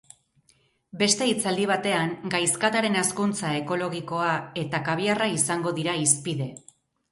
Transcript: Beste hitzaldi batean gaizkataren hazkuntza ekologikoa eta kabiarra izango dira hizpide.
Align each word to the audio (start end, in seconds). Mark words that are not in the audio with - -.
Beste 1.01 1.27
hitzaldi 1.31 1.67
batean 1.71 2.15
gaizkataren 2.37 2.97
hazkuntza 3.03 3.53
ekologikoa 3.59 4.33
eta 4.65 4.83
kabiarra 4.91 5.31
izango 5.37 5.77
dira 5.81 5.97
hizpide. 6.05 6.53